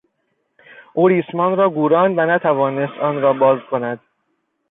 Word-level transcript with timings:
او 0.93 1.07
ریسمان 1.07 1.57
را 1.57 1.69
گوراند 1.69 2.17
و 2.17 2.21
نتوانست 2.21 2.97
آن 3.01 3.21
را 3.21 3.33
باز 3.33 3.59
کند. 3.71 3.99